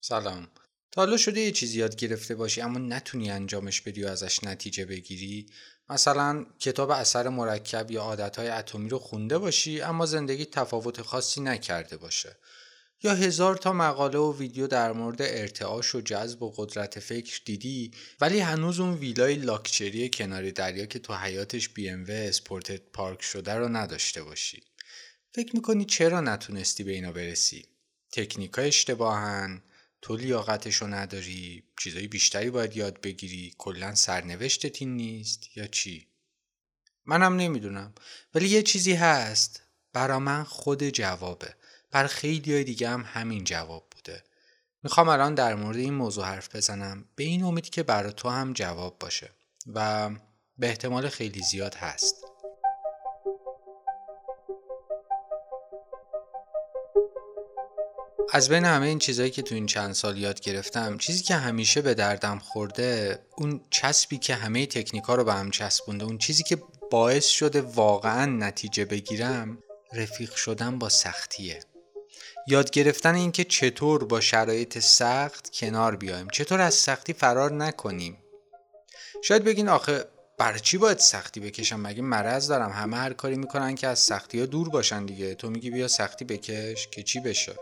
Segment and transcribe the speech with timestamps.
[0.00, 0.48] سلام.
[0.92, 4.84] تا حالا شده یه چیزی یاد گرفته باشی اما نتونی انجامش بدی و ازش نتیجه
[4.84, 5.46] بگیری؟
[5.88, 11.96] مثلا کتاب اثر مرکب یا عادتهای اتمی رو خونده باشی اما زندگی تفاوت خاصی نکرده
[11.96, 12.36] باشه.
[13.02, 17.90] یا هزار تا مقاله و ویدیو در مورد ارتعاش و جذب و قدرت فکر دیدی
[18.20, 23.22] ولی هنوز اون ویلای لاکچری کنار دریا که تو حیاتش بی ام و اسپورتد پارک
[23.22, 24.62] شده رو نداشته باشی.
[25.34, 27.66] فکر می‌کنی چرا نتونستی به اینا برسی؟
[28.12, 29.62] تکنیکا اشتباهن؟
[30.02, 36.06] تو لیاقتشو نداری؟ چیزای بیشتری باید یاد بگیری؟ کلا سرنوشتت این نیست یا چی؟
[37.06, 37.94] منم نمی‌دونم.
[38.34, 39.62] ولی یه چیزی هست.
[39.92, 41.54] برا من خود جوابه.
[41.90, 44.24] بر خیلی دیگه هم همین جواب بوده.
[44.82, 47.04] می‌خوام الان در مورد این موضوع حرف بزنم.
[47.16, 49.30] به این امید که برا تو هم جواب باشه.
[49.74, 50.10] و
[50.58, 52.29] به احتمال خیلی زیاد هست.
[58.32, 61.82] از بین همه این چیزهایی که تو این چند سال یاد گرفتم چیزی که همیشه
[61.82, 66.58] به دردم خورده اون چسبی که همه تکنیکا رو به هم چسبونده اون چیزی که
[66.90, 69.58] باعث شده واقعا نتیجه بگیرم
[69.92, 71.60] رفیق شدن با سختیه.
[72.46, 78.18] یاد گرفتن اینکه چطور با شرایط سخت کنار بیایم چطور از سختی فرار نکنیم.
[79.22, 80.04] شاید بگین آخه
[80.38, 84.40] برای چی باید سختی بکشم؟ مگه مرض دارم؟ همه هر کاری می‌کنن که از سختی
[84.40, 85.34] ها دور باشن دیگه.
[85.34, 87.52] تو میگی بیا سختی بکش که چی بشه؟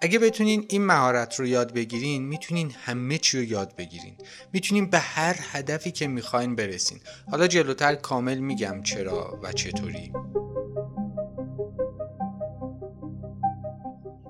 [0.00, 4.14] اگه بتونین این مهارت رو یاد بگیرین می‌تونین همه چی رو یاد بگیرین.
[4.52, 7.00] می‌تونین به هر هدفی که می‌خواین برسین.
[7.30, 10.12] حالا جلوتر کامل میگم چرا و چطوری.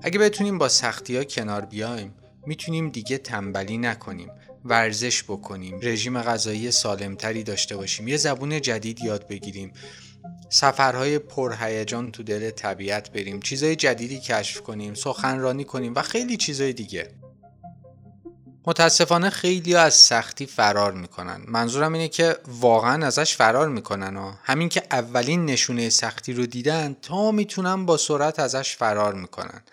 [0.03, 2.13] اگه بتونیم با سختی ها کنار بیایم
[2.45, 4.31] می‌تونیم دیگه تنبلی نکنیم.
[4.65, 5.79] ورزش بکنیم.
[5.81, 8.07] رژیم غذایی سالمتری داشته باشیم.
[8.07, 9.71] یه زبون جدید یاد بگیریم.
[10.49, 16.73] سفرهای پرهیجان تو دل طبیعت بریم چیزای جدیدی کشف کنیم سخنرانی کنیم و خیلی چیزای
[16.73, 17.11] دیگه.
[18.65, 21.41] متاسفانه خیلی از سختی فرار می‌کنن.
[21.47, 26.95] منظورم اینه که واقعا ازش فرار می‌کنن و همین که اولین نشونه سختی رو دیدن
[27.01, 29.63] تا می‌تونن با سرعت ازش فرار می‌کنن.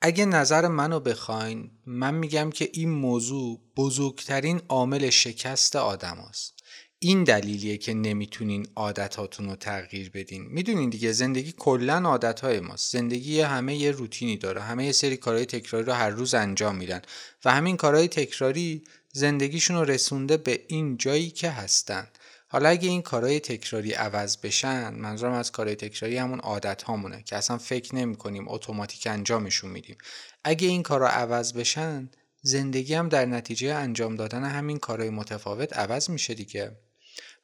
[0.00, 6.57] اگه نظر منو بخواین من میگم که این موضوع بزرگترین عامل شکست آدم هست.
[7.00, 10.42] این دلیلیه که نمی‌تونین عادتاتون رو تغییر بدین.
[10.42, 12.92] می‌دونین دیگه زندگی کلا عادتهای ماست.
[12.92, 14.60] زندگی همه یه روتینی داره.
[14.60, 17.02] همه یه سری کارهای تکراری رو هر روز انجام میدن.
[17.44, 22.08] و همین کارهای تکراری زندگیشون رو رسونده به این جایی که هستن.
[22.48, 27.36] حالا اگه این کارهای تکراری عوض بشن منظورم از کارهای تکراری همون عادت هامونه که
[27.36, 29.96] اصلا فکر نمی کنیم اتوماتیک انجامشون میدیم.
[30.44, 32.10] اگه این کارا عوض بشن
[32.42, 36.76] زندگی هم در نتیجه انجام دادن همین کارهای متفاوت عوض میشه دیگه.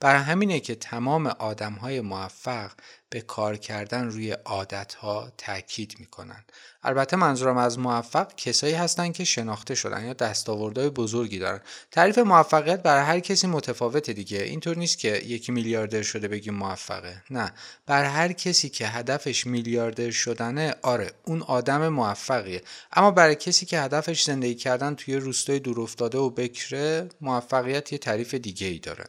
[0.05, 2.71] برای همینه که تمام آدم های موفق
[3.11, 6.45] به کار کردن روی عادت ها تاکید می‌کنن
[6.83, 11.61] البته منظورم از موفق کسایی هستن که شناخته شدن یا دستاوردهای بزرگی دارن.
[11.91, 14.39] تعریف موفقیت برای هر کسی متفاوته دیگه.
[14.39, 17.23] اینطور نیست که یکی میلیاردر شده بگیم موفقه.
[17.31, 17.53] نه.
[17.87, 22.63] بر هر کسی که هدفش میلیاردر شدنه آره اون آدم موفقیه.
[22.93, 28.35] اما برای کسی که هدفش زندگی کردن توی روستای دورافتاده و بکره موفقیت یه تعریف
[28.35, 29.05] دیگه ای داره.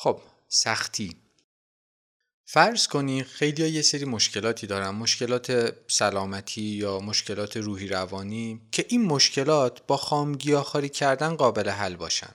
[0.00, 1.16] خب سختی.
[2.44, 9.04] فرض کنی خیلی یه سری مشکلاتی دارن مشکلات سلامتی یا مشکلات روحی روانی که این
[9.04, 12.34] مشکلات با خامگیاخاری کردن قابل حل باشن.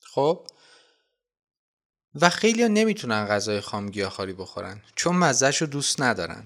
[0.00, 0.46] خب؟
[2.14, 6.44] و خیلی ها نمی‌تونن غذای خامگیاخاری بخورن چون مزهش رو دوست ندارن.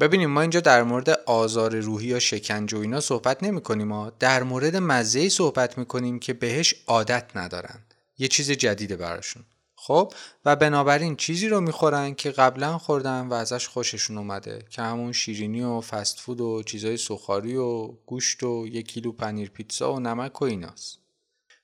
[0.00, 4.10] ببینیم ما اینجا در مورد آزار روحی یا شکنج و اینا صحبت نمی کنیم ها.
[4.10, 7.84] در مورد مزه صحبت می کنیم که بهش عادت ندارن.
[8.18, 9.44] یه چیز جدیده براشون.
[9.80, 10.12] خب؟
[10.44, 15.62] و بنابراین چیزی رو می‌خورن که قبلا خوردن و ازش خوششون اومده که همون شیرینی
[15.62, 20.42] و فست فود و چیزای سخاری و گوشت و یک کیلو پنیر پیتزا و نمک
[20.42, 20.98] و ایناست.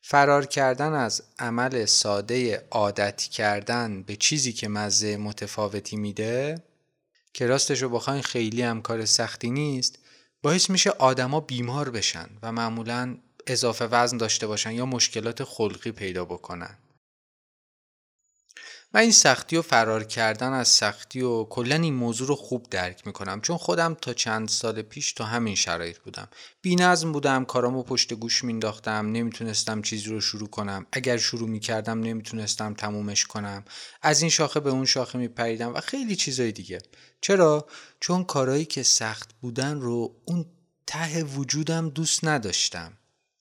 [0.03, 6.63] فرار کردن از عمل ساده عادت کردن به چیزی که مزه متفاوتی میده
[7.33, 9.99] که راستش رو بخواین خیلی هم کار سختی نیست
[10.43, 13.17] باعث میشه آدما بیمار بشن و معمولا
[13.47, 16.79] اضافه وزن داشته باشن یا مشکلات خلقی پیدا بکنن.
[18.95, 23.07] من این سختی و فرار کردن از سختی و کلا این موضوع رو خوب درک
[23.07, 26.29] می‌کنم چون خودم تا چند سال پیش تو همین شرایط بودم.
[26.63, 30.87] بی نظم بودم کارامو پشت گوش مینداختم نمی‌تونستم چیزی رو شروع کنم.
[30.93, 33.65] اگر شروع می‌کردم نمی‌تونستم تمومش کنم.
[34.03, 36.79] از این شاخه به اون شاخه میپریدم و خیلی چیزای دیگه.
[37.21, 37.67] چرا؟
[38.01, 40.47] چون کارهایی که سخت بودن رو اون
[40.87, 42.93] ته وجودم دوست نداشتم.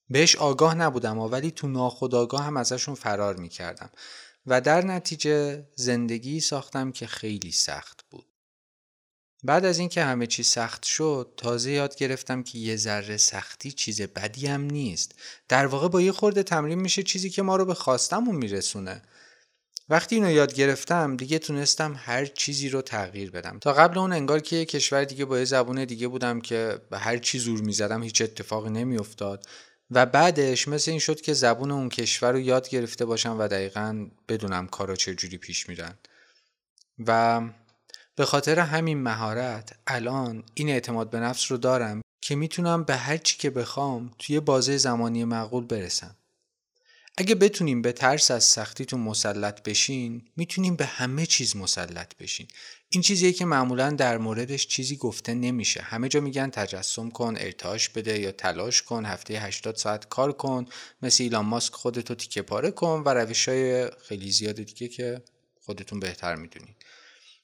[0.09, 3.89] بهش آگاه نبودم ولی تو ناخودآگاه هم ازشون فرار می‌کردم.
[4.45, 8.25] و در نتیجه زندگی ساختم که خیلی سخت بود.
[9.43, 14.01] بعد از اینکه همه چی سخت شد تازه یاد گرفتم که یه ذره سختی چیز
[14.01, 15.15] بدی هم نیست.
[15.49, 19.01] در واقع با یه خورده تمرین میشه چیزی که ما رو به خواستمون میرسونه.
[19.89, 23.59] وقتی اینو یاد گرفتم دیگه تونستم هر چیزی رو تغییر بدم.
[23.59, 26.97] تا قبل اون انگار که یه کشور دیگه با یه زبون دیگه بودم که به
[26.97, 29.47] هر چی زور می‌زدم هیچ اتفاقی نمیافتاد.
[29.91, 34.07] و بعدش مثل این شد که زبون اون کشور رو یاد گرفته باشم و دقیقا
[34.27, 35.97] بدونم کارا چجوری پیش میرن.
[37.07, 37.41] و
[38.15, 43.17] به خاطر همین مهارت الان این اعتماد به نفس رو دارم که می‌تونم به هر
[43.17, 46.15] چی که بخوام توی بازه زمانی معقول برسم.
[47.17, 52.47] اگه بتونیم به ترس از سختیتون مسلط بشین می‌تونیم به همه چیز مسلط بشین.
[52.93, 55.81] این چیزیه که معمولا در موردش چیزی گفته نمیشه.
[55.81, 60.65] همه جا میگن تجسم کن ارتعاش بده یا تلاش کن هفته 80 ساعت کار کن
[61.01, 65.21] مثل ایلان ماسک خودتو تیکه پاره کن و روش های خیلی زیاد دیگه که
[65.65, 66.75] خودتون بهتر می‌دونید.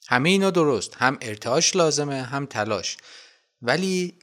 [0.07, 0.95] همه اینا درست.
[0.95, 2.97] هم ارتعاش لازمه هم تلاش.
[3.61, 4.13] ولی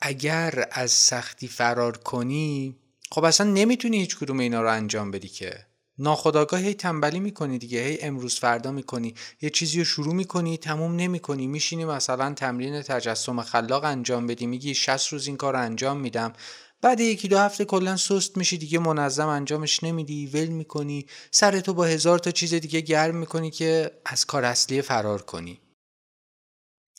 [0.00, 2.76] اگر از سختی فرار کنی
[3.10, 5.66] خب اصلا نمی‌تونی هیچ کدوم اینا رو انجام بدی که
[6.02, 9.14] ناخداگاه هی تنبلی می‌کنی دیگه هی امروز فردا می‌کنی.
[9.42, 11.46] یه چیزی رو شروع می‌کنی تموم نمی‌کنی.
[11.46, 16.32] میشینی مثلا تمرین تجسم خلاق انجام بدی میگی 60 روز این کار انجام میدم.
[16.80, 21.06] بعد یکی دو هفته کلا سست میشی دیگه منظم انجامش نمیدی ول می‌کنی.
[21.30, 25.60] سرتو با هزار تا چیز دیگه گرم می‌کنی که از کار اصلی فرار کنی.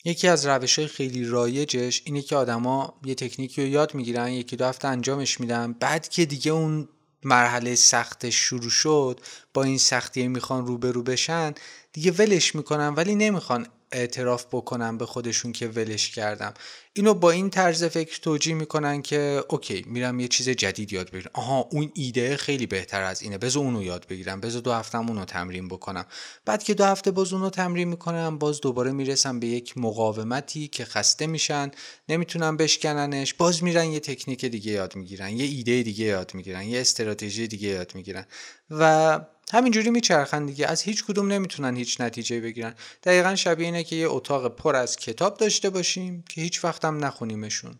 [0.04, 4.56] یکی از روش های خیلی رایجش اینه که آدما یه تکنیکی رو یاد می‌گیرن یکی
[4.56, 5.72] دو هفته انجامش میدن.
[5.72, 6.88] بعد که دیگه اون
[7.24, 9.20] مرحله سختش شروع شد
[9.54, 11.54] با این سختی می‌خوان روبرو بشن
[11.92, 16.54] دیگه ولش می‌کنن ولی نمی‌خوان اعتراف بکنن به خودشون که ولش کردم.
[16.92, 21.30] اینو با این طرز فکر توجیه می‌کنن که اوکی میرم یه چیز جدید یاد بگیرم.
[21.34, 23.38] آها اون ایده خیلی بهتر از اینه.
[23.38, 24.40] بذار اونو یاد بگیرم.
[24.40, 26.06] بذار دو هفته اونو تمرین بکنم.
[26.44, 30.84] بعد که دو هفته باز اونو تمرین می‌کنم باز دوباره می‌رسم به یک مقاومتی که
[30.84, 31.70] خسته میشن
[32.08, 33.34] نمی‌تونن بشکننش.
[33.34, 37.68] باز میرن یه تکنیک دیگه یاد می‌گیرن یه ایده دیگه یاد می‌گیرن یه استراتژی دیگه
[37.68, 38.26] یاد می‌گیرن.
[38.70, 39.20] و
[39.52, 40.66] همینجوری میچرخن دیگه.
[40.66, 42.74] از هیچ کدوم نمی‌تونن هیچ نتیجه بگیرن.
[43.02, 47.04] دقیقا شبیه اینه که یه اتاق پر از کتاب داشته باشیم که هیچ وقت هم
[47.04, 47.78] نخونیمشون.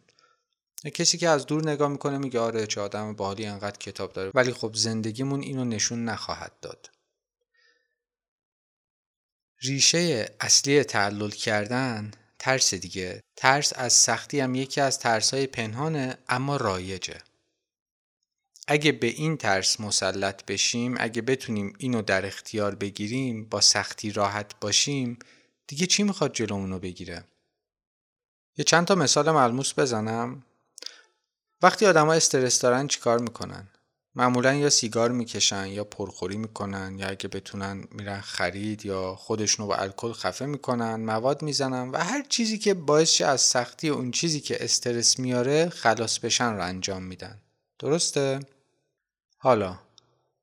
[0.94, 4.30] کسی که از دور نگاه می‌کنه میگه آره چه آدم باحالی انقدر کتاب داره.
[4.34, 6.90] ولی خب زندگیمون اینو نشون نخواهد داد.
[9.62, 13.22] ریشه اصلی تعلل کردن ترس دیگه.
[13.36, 17.20] ترس از سختی هم یکی از ترس های پنهانه اما رایجه.
[18.66, 24.60] اگه به این ترس مسلط بشیم اگه بتونیم اینو در اختیار بگیریم با سختی راحت
[24.60, 25.18] باشیم
[25.66, 27.24] دیگه چی می‌خواد جلومونو بگیره؟
[28.56, 30.42] یه چند تا مثال ملموس بزنم.
[31.62, 33.68] وقتی آدما استرس دارن چیکار می‌کنن؟
[34.14, 39.76] معمولا یا سیگار می‌کشن یا پرخوری می‌کنن یا اگه بتونن میرن خرید یا خودشونو با
[39.76, 44.64] الکل خفه می‌کنن مواد می‌زنن و هر چیزی که باعث از سختی اون چیزی که
[44.64, 47.40] استرس میاره خلاص بشن رو انجام میدن.
[47.78, 48.40] درسته؟
[49.44, 49.78] حالا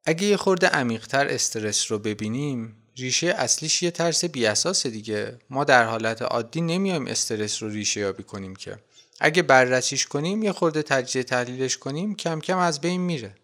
[0.06, 5.40] اگه یه خورده عمیقتر استرس رو ببینیم ریشه اصلیش یه ترس بیاساس دیگه.
[5.50, 8.80] ما در حالت عادی نمیایم استرس رو ریشه یابی کنیم که.
[9.20, 13.36] اگه بررسیش کنیم یه خورده تجزیه تحلیلش کنیم کم کم از بین میره.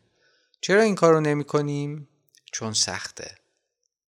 [0.62, 2.08] چرا این کار رو نمی کنیم؟
[2.52, 3.36] چون سخته.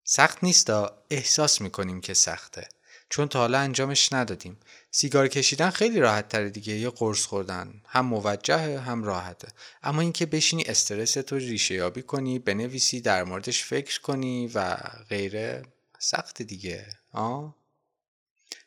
[0.04, 2.68] سخت نیستا احساس می‌کنیم که سخته.
[3.10, 4.58] چون تا حالا انجامش ندادیم.
[4.92, 7.82] سیگار کشیدن خیلی راحت تره دیگه یه قرص خوردن.
[7.86, 9.48] هم موجهه هم راحته.
[9.84, 14.78] اما اینکه بشینی استرس تو ریشه یابی کنی بنویسی در موردش فکر کنی و
[15.10, 15.64] غیره
[16.00, 16.88] سخت دیگه.
[17.12, 17.56] آه؟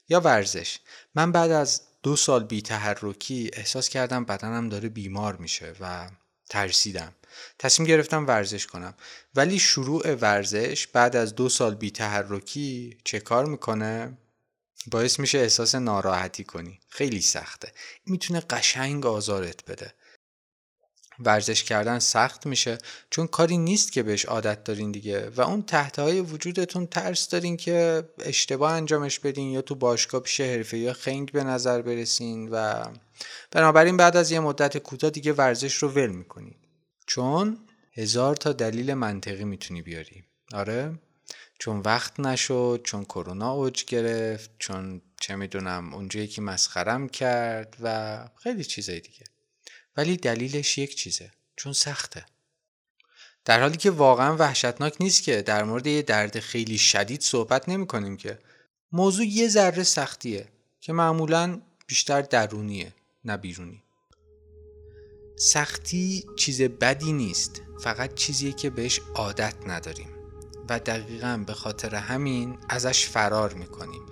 [0.08, 0.78] یا ورزش.
[1.14, 6.10] من بعد از دو سال بی تحرکی احساس کردم بدنم داره بیمار میشه و
[6.48, 7.14] ترسیدم.
[7.58, 8.94] تصمیم گرفتم ورزش کنم.
[9.34, 14.18] ولی شروع ورزش بعد از دو سال بی تحرکی چه کار می‌کنه؟
[14.90, 16.80] باعث میشه احساس ناراحتی کنی.
[16.88, 17.72] خیلی سخته.
[18.06, 19.94] می‌تونه قشنگ آزارت بده.
[21.18, 22.78] ورزش کردن سخت میشه
[23.10, 27.56] چون کاری نیست که بهش عادت دارین دیگه و اون تحت های وجودتون ترس دارین
[27.56, 32.84] که اشتباه انجامش بدین یا تو باشگاه پیش حرفه یا خنگ به نظر برسین و
[33.50, 36.56] بنابراین بعد از یه مدت کوتاه دیگه ورزش رو ول می‌کنین.
[37.06, 37.58] چون
[37.92, 40.24] هزار تا دلیل منطقی می‌تونی بیاری.
[40.52, 40.98] آره؟
[41.62, 48.18] چون وقت نشد چون کرونا اوج گرفت چون چه می‌دونم اونجا یکی مسخرم کرد و
[48.36, 49.24] خیلی چیزای دیگه.
[49.96, 52.26] ولی دلیلش یک چیزه چون سخته.
[53.44, 57.86] در حالی که واقعا وحشتناک نیست که در مورد یه درد خیلی شدید صحبت نمی
[57.86, 58.38] کنیم که.
[58.92, 60.48] موضوع یه ذره سختیه
[60.80, 62.92] که معمولا بیشتر درونیه
[63.24, 63.82] نه بیرونی.
[65.36, 70.21] سختی چیز بدی نیست فقط چیزیه که بهش عادت نداریم.
[70.68, 74.02] و دقیقا به خاطر همین ازش فرار می‌کنیم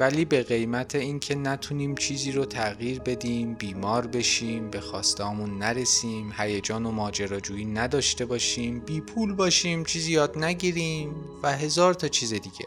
[0.00, 6.86] ولی به قیمت اینکه نتونیم چیزی رو تغییر بدیم بیمار بشیم به خواستهامون نرسیم هیجان
[6.86, 12.66] و ماجراجویی نداشته باشیم بی پول باشیم چیزی یاد نگیریم و هزار تا چیز دیگه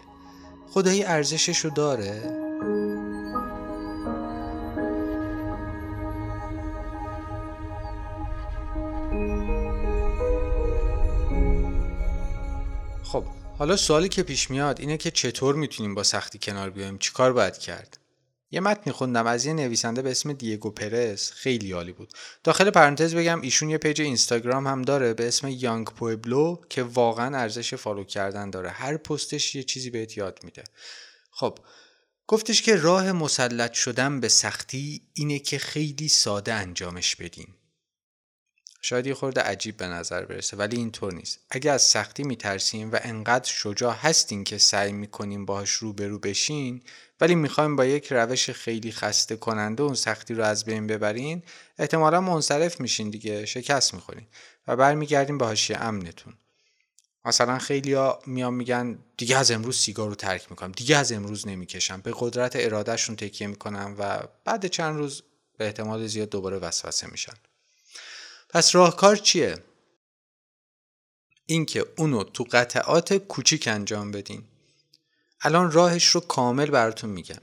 [0.67, 2.48] خدایی ارزشش رو داره؟
[13.59, 17.57] حالا سوالی که پیش میاد اینه که چطور می‌تونیم با سختی کنار بیایم؟ چیکار باید
[17.57, 17.99] کرد؟
[18.51, 21.31] یه متنی خوندم از یه نویسنده به اسم دیگو پرز.
[21.31, 22.13] خیلی عالی بود.
[22.43, 27.37] داخل پرانتز بگم ایشون یه page اینستاگرام هم داره به اسم Yung Pueblo که واقعا
[27.37, 28.69] ارزش follow کردن داره.
[28.69, 30.63] هر پستش یه چیزی بهت یاد میده.
[31.31, 31.59] خب
[32.27, 37.47] گفتش که راه مسلط شدن به سختی اینه که خیلی ساده انجامش بدین.
[38.81, 41.39] شاید یه خورده عجیب به نظر برسه ولی اینطور نیست.
[41.49, 46.81] اگه از سختی میترسیم و انقدر شجاع هستین که سعی می‌کنیم باهاش روبرو بشین
[47.21, 51.43] ولی می‌خوایم با یک روش خیلی خسته کننده اون سختی رو از بین ببرین
[51.79, 54.27] احتمالا منصرف میشین دیگه شکست می‌خورین
[54.67, 56.33] و برمیگردیم به حاشیه امنتون.
[57.25, 61.47] مثلا خیلی ها میان میگن دیگه از امروز سیگار رو ترک می‌کنم دیگه از امروز
[61.47, 65.23] نمی‌کشم به قدرت ارادهشون تکیه می‌کنم و بعد چند روز
[65.57, 67.33] به احتمال زیاد دوباره وسوسه میشن.
[68.49, 69.57] پس راهکار چیه؟
[71.45, 74.43] اینکه اونو تو قطعات کوچیک انجام بدین.
[75.41, 77.41] الان راهش رو کامل براتون میگم.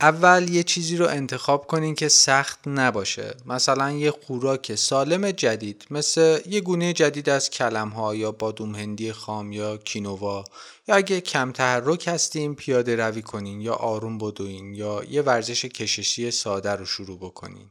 [0.00, 3.34] اول یه چیزی رو انتخاب کنین که سخت نباشه.
[3.46, 9.12] مثلا یه خوراک سالم جدید مثل یه گونه جدید از کلم ها یا بادوم هندی
[9.12, 10.44] خام یا کینووا
[10.88, 16.30] یا اگه کم تحرک هستیم پیاده روی کنین یا آروم بدوین یا یه ورزش کششی
[16.30, 17.70] ساده رو شروع بکنین.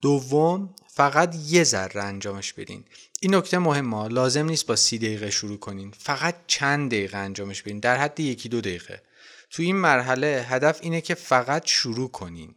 [0.00, 2.84] دوم فقط یه ذره انجامش بدین.
[3.20, 5.94] این نکته مهمه لازم نیست با سی دقیقه شروع کنین.
[5.98, 9.02] فقط چند دقیقه انجامش بدین در حد یکی دو دقیقه.
[9.50, 12.54] تو این مرحله هدف اینه که فقط شروع کنین.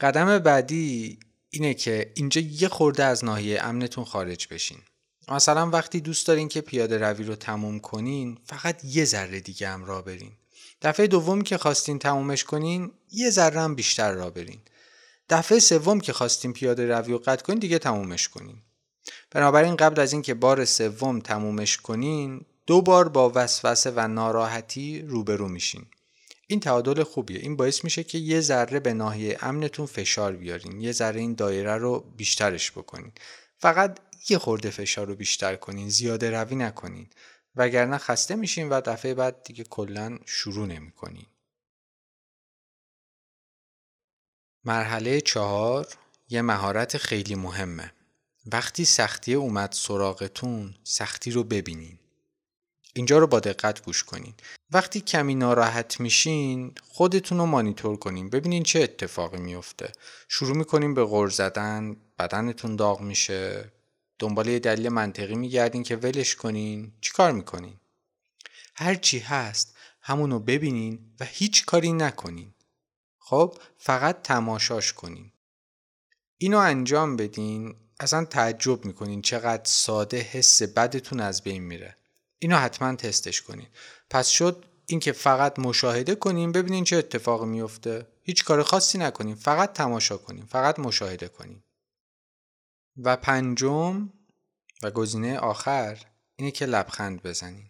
[0.00, 1.18] قدم بعدی
[1.50, 4.78] اینه که اینجا یه خورده از ناحیه امنتون خارج بشین.
[5.28, 9.84] مثلا وقتی دوست دارین که پیاده روی رو تموم کنین فقط یه ذره دیگه هم
[9.84, 10.32] را برین.
[10.82, 14.60] دفعه دومی که خواستین تمومش کنین یه ذره هم بیشتر را برین.
[15.30, 18.56] دفعه سوم که خواستیم پیاده روی و قطع کنین دیگه تمومش کنین
[19.30, 25.48] بنابراین قبل از اینکه بار سوم تمومش کنین دو بار با وسوسه و ناراحتی روبرو
[25.48, 25.86] میشین.
[26.46, 27.40] این تعادل خوبیه.
[27.40, 30.80] این باعث میشه که یه ذره به ناحیه امنتون فشار بیارین.
[30.80, 33.12] یه ذره این دایره رو بیشترش بکنین.
[33.58, 35.88] فقط یه خورده فشار رو بیشتر کنین.
[35.88, 37.06] زیاده روی نکنین.
[37.56, 41.26] وگرنه خسته میشین و دفعه بعد دیگه کلا شروع نمی‌کنین.
[44.64, 45.86] مرحله چهار
[46.28, 47.92] یه مهارت خیلی مهمه.
[48.52, 51.98] وقتی سختی اومد سراغتون سختی رو ببینین.
[52.94, 54.34] اینجا رو با دقت گوش کنین.
[54.70, 59.92] وقتی کمی ناراحت میشین خودتون رو مانیتور کنین ببینین چه اتفاقی میفته.
[60.28, 63.72] شروع می‌کنین به غر زدن، بدنتون داغ میشه،
[64.18, 67.76] دنبال یه دلیل منطقی میگردین که ولش کنین، چیکار می‌کنین؟
[68.74, 72.54] هر چی هست همونو ببینین و هیچ کاری نکنین.
[73.30, 75.32] خب فقط تماشاش کنین
[76.38, 81.96] اینو انجام بدین اصلا تعجب می‌کنین چقدر ساده حس بدتون از بین میره.
[82.38, 83.66] اینو حتما تستش کنین.
[84.10, 89.72] پس شد اینکه فقط مشاهده کنین ببینین چه اتفاقی میفته هیچ کار خاصی نکنین فقط
[89.72, 91.62] تماشا کنین فقط مشاهده کنین.
[92.96, 94.12] و پنجم
[94.82, 95.98] و گزینه آخر
[96.36, 97.69] اینه که لبخند بزنین.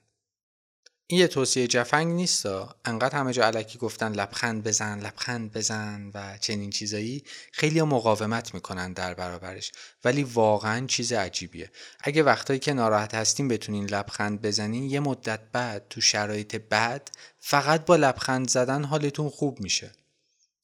[1.11, 6.39] این یه توصیه جفنگ نیستا؟ انقدر همه جا علکی گفتن لبخند بزن لبخند بزن و
[6.41, 9.73] چنین چیزایی خیلی مقاومت می‌کنن در برابرش.
[10.05, 11.71] ولی واقعا چیز عجیبیه.
[12.01, 17.85] اگه وقتایی که ناراحت هستین بتونین لبخند بزنین یه مدت بعد تو شرایط بد فقط
[17.85, 19.93] با لبخند زدن حالتون خوب میشه.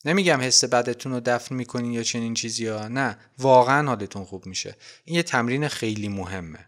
[0.05, 4.77] نمیگم حس بدتون رو دفن می‌کنین یا چنین چیزی ها نه واقعا حالتون خوب میشه.
[5.05, 6.67] این یه تمرین خیلی مهمه.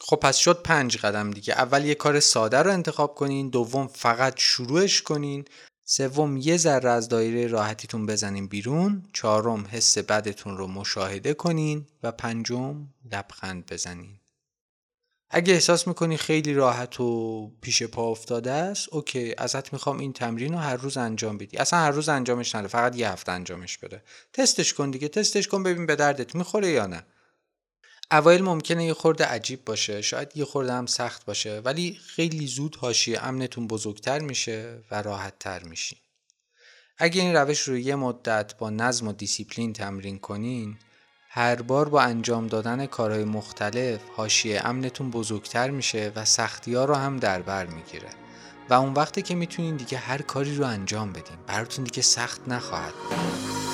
[0.00, 1.54] خب پس شد پنج قدم دیگه.
[1.54, 5.44] اول یه کار ساده رو انتخاب کنین دوم فقط شروعش کنین
[5.84, 12.12] سوم یه ذره از دایره راحتیتون بزنین بیرون چهارم حس بدتون رو مشاهده کنین و
[12.12, 14.20] پنجم لبخند بزنین.
[15.30, 20.52] اگه احساس می‌کنی خیلی راحت و پیش پا افتاده است اوکی ازت می‌خوام این تمرین
[20.52, 21.56] رو هر روز انجام بدی.
[21.56, 24.02] اصلا هر روز انجامش نده فقط یه هفته انجامش بده.
[24.32, 27.06] تستش کن دیگه تستش کن ببین به دردت می‌خوره یا نه.
[28.10, 32.76] اوایل ممکنه یه خورده عجیب باشه شاید یه خورده هم سخت باشه ولی خیلی زود
[32.76, 35.98] حاشیه امنتون بزرگتر میشه و راحت تر میشین.
[36.98, 40.76] اگه این روش رو یه مدت با نظم و دیسیپلین تمرین کنین
[41.28, 46.94] هر بار با انجام دادن کارهای مختلف حاشیه امنتون بزرگتر میشه و سختی ها رو
[46.94, 48.08] هم در بر می‌گیره.
[48.70, 51.36] و اون وقتی که می‌تونین دیگه هر کاری رو انجام بدین.
[51.46, 53.65] براتون دیگه سخت نخواهد خب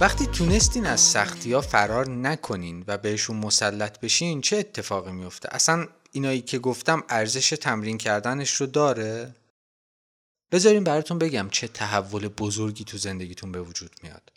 [0.00, 5.86] وقتی تونستین از سختی ها فرار نکنین و بهشون مسلط بشین چه اتفاقی میفته؟ اصلا
[6.12, 9.34] اینایی که گفتم ارزش تمرین کردنش رو داره؟
[10.52, 14.32] بذارین براتون بگم چه تحول بزرگی تو زندگیتون به وجود میاد.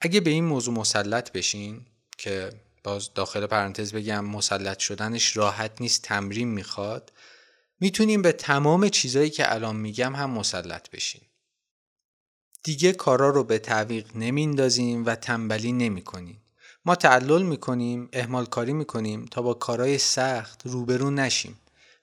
[0.00, 1.86] اگه به این موضوع مسلط بشین
[2.18, 2.52] که
[2.84, 7.12] باز داخل پرانتز بگم مسلط شدنش راحت نیست تمرین می‌خواد
[7.80, 11.22] می‌تونیم به تمام چیزایی که الان میگم هم مسلط بشین.
[12.62, 16.42] دیگه کارا رو به تعویق نمیندازیم و تنبلی نمی‌کنیم.
[16.84, 21.58] ما تعلل می‌کنیم، اهمال کاری می‌کنیم تا با کارهای سخت روبرو نشیم.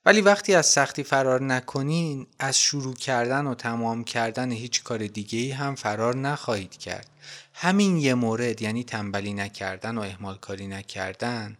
[0.05, 5.39] ولی وقتی از سختی فرار نکنین از شروع کردن و تمام کردن هیچ کار دیگه
[5.39, 7.09] ای هم فرار نخواهید کرد.
[7.53, 11.57] همین یه مورد یعنی تنبلی نکردن و اهمال کاری نکردن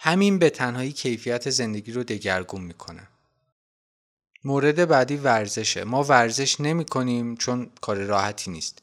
[0.00, 3.08] همین به تنهایی کیفیت زندگی رو دگرگون می‌کنه.
[4.44, 5.84] مورد بعدی ورزشه.
[5.84, 8.82] ما ورزش نمی کنیم چون کار راحتی نیست.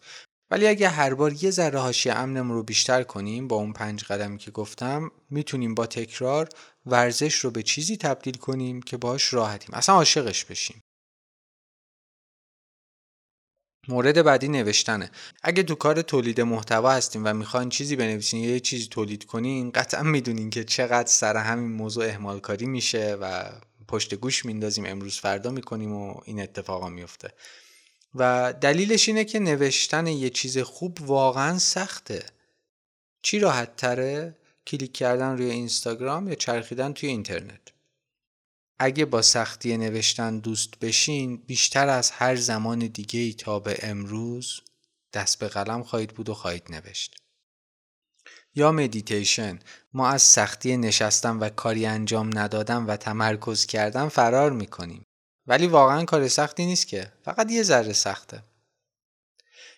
[0.51, 4.38] ولی اگه هر بار یه ذره حاشیه امنمون رو بیشتر کنیم با اون پنج قدمی
[4.38, 6.50] که گفتم می‌تونیم با تکرار
[6.85, 9.75] ورزش رو به چیزی تبدیل کنیم که باش راحتیم.
[9.75, 10.81] اصلا عاشقش بشیم.
[13.88, 15.12] مورد بعدی نوشتنه.
[15.43, 19.71] اگه تو کار تولید محتوا هستیم و می‌خواین چیزی بنویسین یا یه چیزی تولید کنین
[19.71, 23.51] قطعا می‌دونین که چقدر سر همین موضوع اهمال کاری میشه و
[23.87, 27.33] پشت گوش میندازیم امروز فردا می‌کنیم و این اتفاقا میفته
[28.15, 32.25] و دلیلش اینه که نوشتن یه چیز خوب واقعا سخته.
[33.21, 34.35] چی راحت تره؟
[34.67, 37.61] کلیک کردن روی اینستاگرام یا چرخیدن توی اینترنت.
[38.79, 44.61] اگه با سختی نوشتن دوست بشین بیشتر از هر زمان دیگه ای تا به امروز
[45.13, 47.25] دست به قلم خواهید بود و خواهید نوشت.
[48.55, 49.59] یا مدیتیشن
[49.93, 55.03] ما از سختی نشستن و کاری انجام ندادن و تمرکز کردن فرار می‌کنیم.
[55.47, 58.44] ولی واقعا کار سختی نیست که فقط یه ذره سخته.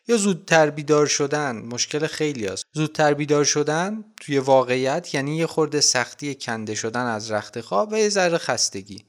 [0.07, 2.65] یا زودتر بیدار شدن مشکل خیلی هست.
[2.73, 7.97] زودتر بیدار شدن توی واقعیت یعنی یه خورده سختی کنده شدن از رخت خواب و
[7.97, 9.05] یه ذره خستگی.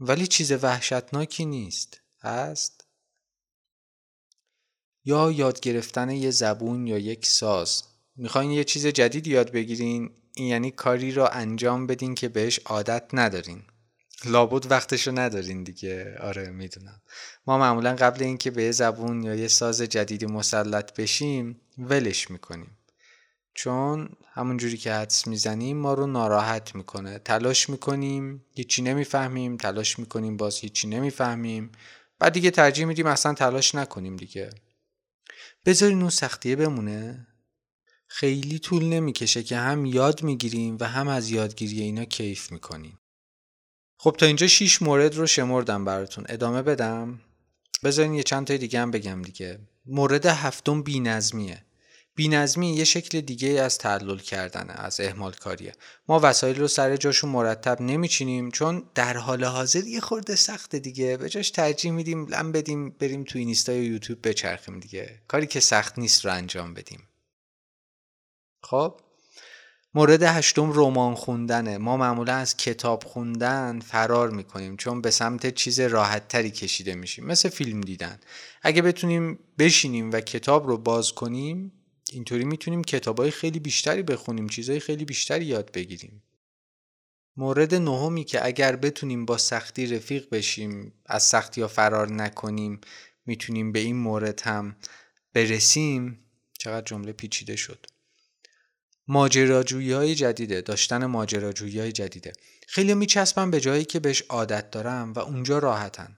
[0.00, 2.00] ولی چیز وحشتناکی نیست.
[2.20, 2.86] هست.
[5.04, 7.91] یا یاد گرفتن یه زبون یا یک ساز.
[8.16, 13.04] می‌خواین یه چیز جدید یاد بگیرین؟ این یعنی کاری رو انجام بدین که بهش عادت
[13.12, 13.62] ندارین.
[14.24, 16.16] لابد وقتشو ندارین دیگه.
[16.20, 17.02] آره می‌دونم.
[17.46, 22.78] ما معمولا قبل اینکه به یه زبون یا یه ساز جدیدی مسلط بشیم ولش می‌کنیم.
[23.54, 27.18] چون همون جوری که حدس می‌زنیم ما رو ناراحت می‌کنه.
[27.18, 29.56] تلاش می‌کنیم هیچی نمی‌فهمیم.
[29.56, 31.72] تلاش می‌کنیم باز هیچی نمی‌فهمیم.
[32.18, 34.50] بعد دیگه ترجیح میدیم اصلا تلاش نکنیم دیگه.
[35.66, 37.26] بذارین اون سختیه بمونه.
[38.14, 42.98] خیلی طول نمی‌کشه که هم یاد می‌گیریم و هم از یادگیری اینا کیف می‌کنیم.
[43.98, 46.24] خب تا اینجا 6 مورد رو شمردم براتون.
[46.28, 47.20] ادامه بدم؟
[47.84, 49.58] بذارین یه چند تا دیگه هم بگم دیگه.
[49.86, 51.64] مورد هفتم بینظمیه.
[52.14, 55.72] بینظمی یه شکل دیگه از تعلل کردنه از اهمال کاریه
[56.08, 61.16] ما وسایل رو سر جاشون مرتب نمیچینیم چون در حال حاضر یه خورده سخته دیگه.
[61.16, 65.22] به جاش ترجیح میدیم لم بدیم بریم تو اینستا یا یوتیوب بچرخیم دیگه.
[65.28, 67.08] کاری که سخت نیست رو انجام بدیم.
[68.62, 69.00] خب.
[69.94, 71.78] مورد هشتم رمان خوندنه.
[71.78, 77.26] ما معمولا از کتاب خوندن فرار می‌کنیم چون به سمت چیز راحت تری کشیده میشیم.
[77.26, 78.20] مثل فیلم دیدن.
[78.62, 81.72] اگه بتونیم بشینیم و کتاب رو باز کنیم
[82.10, 86.22] اینطوری می‌تونیم کتابای خیلی بیشتری بخونیم چیزای خیلی بیشتری یاد بگیریم.
[87.36, 92.80] مورد نهمی که اگر بتونیم با سختی رفیق بشیم از سختی ها فرار نکنیم
[93.26, 94.76] می‌تونیم به این مورد هم
[95.32, 96.18] برسیم
[96.58, 97.86] چقدر جمله پیچیده شد.
[99.08, 102.32] ماجراجویی های جدیده داشتن ماجراجویی های جدیده.
[102.68, 106.16] خیلی میچسبن به جایی که بهش عادت دارم و اونجا راحتن.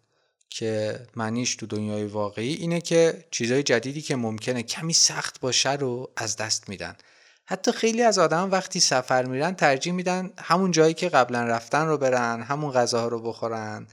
[0.55, 6.11] که معنیش تو دنیای واقعی اینه که چیزهای جدیدی که ممکنه کمی سخت باشه رو
[6.17, 6.97] از دست میدن.
[7.45, 11.99] حتی خیلی از آدم وقتی سفر میرن ترجیح میدن همون جایی که قبلا رفتن رو
[11.99, 13.87] برن همون غذاها رو بخورن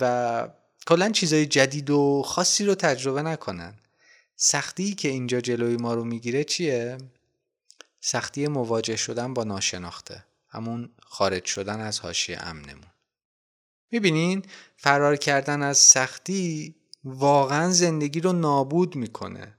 [0.00, 0.48] و
[0.86, 3.74] کلا چیزهای جدید و خاصی رو تجربه نکنن.
[4.36, 6.98] سختی که اینجا جلوی ما رو می‌گیره چیه؟
[8.04, 10.24] سختی مواجه شدن با ناشناخته.
[10.48, 12.90] همون خارج شدن از حاشیه امنمون.
[13.90, 14.42] می‌بینین؟
[14.76, 19.56] فرار کردن از سختی واقعا زندگی رو نابود می‌کنه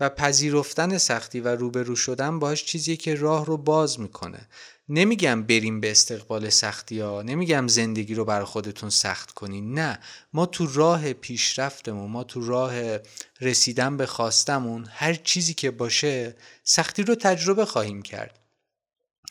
[0.00, 4.48] و پذیرفتن سختی و روبرو شدن باش چیزی که راه رو باز می‌کنه.
[4.88, 9.98] نمیگم بریم به استقبال سختی ها نمیگم زندگی رو بر خودتون سخت کنین نه.
[10.32, 12.98] ما تو راه پیشرفتمون ما تو راه
[13.40, 18.38] رسیدن به خواستمون هر چیزی که باشه سختی رو تجربه خواهیم کرد.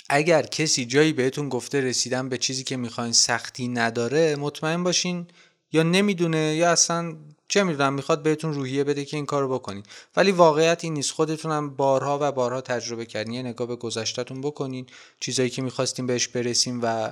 [0.10, 5.28] اگر کسی جایی بهتون گفته رسیدن به چیزی که می‌خواین سختی نداره مطمئن باشین
[5.72, 7.16] یا نمی‌دونه یا اصلا
[7.48, 9.84] چه می‌دونم می‌خواد بهتون روحیه بده که این کارو بکنین.
[10.16, 11.12] ولی واقعیت این نیست.
[11.12, 13.34] خودتون هم بارها و بارها تجربه کردین.
[13.34, 14.86] یه نگاه به گذشتهتون بکنین.
[15.20, 17.12] چیزایی که می‌خواستین بهش برسین و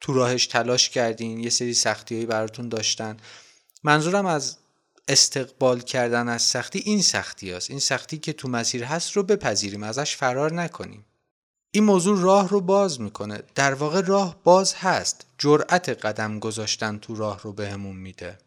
[0.00, 1.40] تو راهش تلاش کردین.
[1.40, 3.16] یه سری سختیهایی براتون داشتن.
[3.82, 4.56] منظورم از
[5.08, 7.70] استقبال کردن از سختی این سختی هست.
[7.70, 9.82] این سختی که تو مسیر هست رو بپذیریم.
[9.82, 11.04] ازش فرار نکنیم.
[11.70, 13.42] این موضوع راه رو باز می‌کنه.
[13.54, 15.26] در واقع راه باز هست.
[15.38, 18.38] جرأت قدم گذاشتن تو راه رو بهمون میده.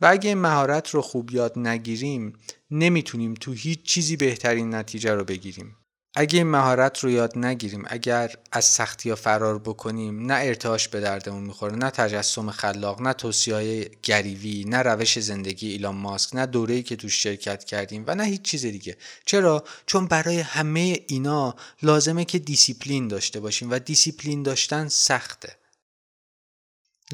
[0.00, 2.32] و اگه مهارت رو خوب یاد نگیریم
[2.70, 5.76] نمی‌تونیم تو هیچ چیزی بهترین نتیجه رو بگیریم.
[6.16, 11.42] اگه مهارت رو یاد نگیریم اگر از سختی ها فرار بکنیم نه ارتعاش به دردمون
[11.42, 16.82] می‌خوره نه تجسم خلاق نه توصیه گری وی نه روش زندگی ایلان ماسک نه دوره‌ای
[16.82, 18.96] که توش شرکت کردیم و نه هیچ چیز دیگه.
[19.26, 25.56] چرا؟ چون برای همه اینا لازمه که دیسیپلین داشته باشیم و دیسیپلین داشتن سخته.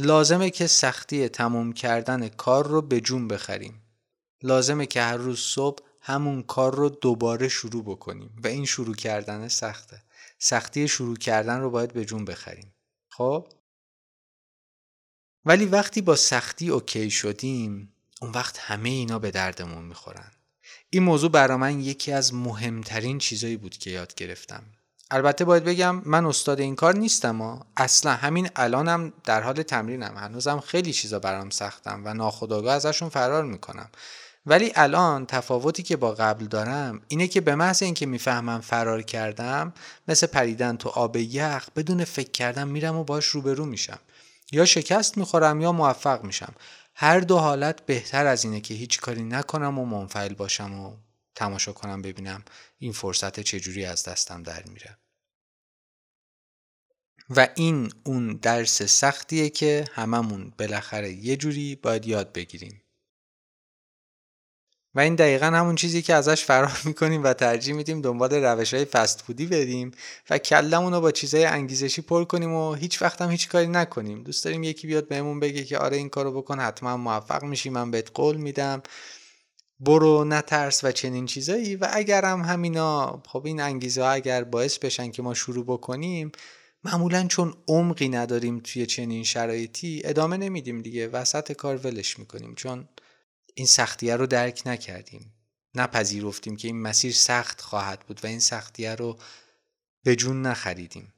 [0.01, 3.83] لازمه که سختی تموم کردن کار رو به جون بخریم.
[4.43, 9.49] لازمه که هر روز صبح همون کار رو دوباره شروع بکنیم و این شروع کردن
[9.49, 10.03] سخته.
[10.39, 12.75] سختی شروع کردن رو باید به جون بخریم.
[13.09, 13.53] خب؟
[15.45, 20.33] ولی وقتی با سختی اوکی شدیم اون وقت همه اینا به دردمون می‌خورن.
[20.91, 24.65] این موضوع برا من یکی از مهمترین چیزایی بود که یاد گرفتم.
[25.11, 30.17] البته باید بگم من استاد این کار نیستم و اصلا همین الانم در حال تمرینم.
[30.17, 33.91] هنوزم خیلی چیزا برام سختم و ناخداگاه ازشون فرار می‌کنم.
[34.47, 39.73] ولی الان تفاوتی که با قبل دارم اینه که به محض اینکه می‌فهمم فرار کردم
[40.09, 43.99] مثل پریدن تو آب یخ بدون فکر کردم میرم و باش روبرو میشم.
[44.53, 46.55] یا شکست می‌خورم یا موفق میشم.
[46.95, 50.97] هر دو حالت بهتر از اینه که هیچ کاری نکنم و منفعل باشم و
[51.35, 52.43] تماشا کنم ببینم
[52.79, 55.00] این فرصت چجوری از دستم در میره.
[57.37, 62.83] و این اون درس سختیه که هممون بالاخره یه جوری باید یاد بگیریم.
[64.95, 68.85] و این دقیقا همون چیزی که ازش فرار می‌کنیم و ترجیح میدیم دنبال روش های
[68.85, 69.91] فست فودی بریم
[70.31, 74.23] و کلمون رو با چیزهای انگیزشی پر کنیم و هیچ وقت هم هیچ کاری نکنیم.
[74.23, 77.91] دوست داریم یکی بیاد بهمون بگه که آره این کارو بکن حتما موفق میشی من
[77.91, 78.83] بهت قول میدم.
[79.81, 81.77] برو نترس و چنین چیزایی.
[81.77, 86.33] و اگرم همینا خب این انگیزه ها اگر باعث بشن که ما شروع بکنیم
[86.85, 91.09] معمولا چون عمقی نداریم توی چنین شرایطی ادامه نمیدیم دیگه.
[91.09, 92.55] وسط کار ولش می‌کنیم.
[92.55, 92.89] چون
[93.55, 95.35] این سختیه رو درک نکردیم.
[95.75, 99.19] نپذیرفتیم که این مسیر سخت خواهد بود و این سختیه رو
[100.05, 101.13] به جون نخریدیم.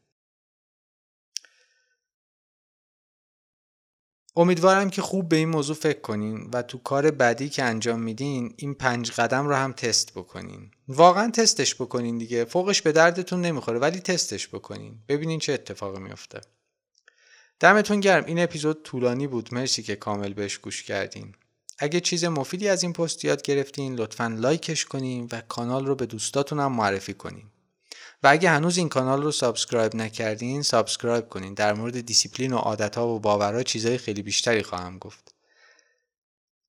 [4.36, 8.54] امیدوارم که خوب به این موضوع فکر کنین و تو کار بعدی که انجام میدین
[8.56, 10.70] این پنج قدم رو هم تست بکنین.
[10.88, 12.44] واقعا تستش بکنین دیگه.
[12.44, 14.98] فوقش به دردتون نمی‌خوره ولی تستش بکنین.
[15.08, 16.40] ببینین چه اتفاقی میفته
[17.60, 18.24] دمتون گرم.
[18.24, 19.54] این اپیزود طولانی بود.
[19.54, 21.34] مرسی که کامل بهش گوش کردین.
[21.78, 26.06] اگه چیز مفیدی از این پست یاد گرفتین لطفا لایکش کنین و کانال رو به
[26.06, 27.44] دوستاتون هم معرفی کنین.
[28.22, 31.54] و اگه هنوز این کانال رو subscribe نکردین subscribe کنین.
[31.54, 35.34] در مورد دیسیپلین و عادتها و باورها چیزهای خیلی بیشتری خواهم گفت.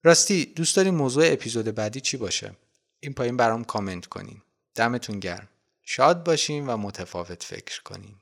[0.02, 2.56] راستی دوست دارین موضوع اپیزود بعدی چی باشه؟
[3.00, 4.42] این پایین برام کامنت کنین.
[4.74, 5.48] دمتون گرم.
[5.82, 8.16] شاد باشین و متفاوت فکر کنین.